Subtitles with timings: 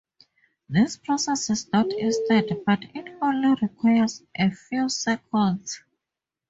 [0.67, 5.83] This process is not instant, but it only requires a few seconds.